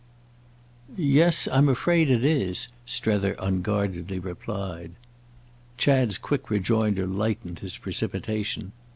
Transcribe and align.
"Yes—I'm 0.97 1.69
afraid 1.69 2.09
it 2.09 2.23
is," 2.23 2.69
Strether 2.87 3.35
unguardedly 3.37 4.17
replied. 4.17 4.93
Chad's 5.77 6.17
quick 6.17 6.49
rejoinder 6.49 7.05
lighted 7.05 7.59
his 7.59 7.77
precipitation. 7.77 8.71